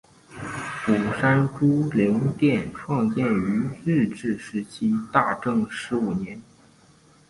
[0.83, 6.41] 鼓山珠灵殿创建于日治时期大正十五年。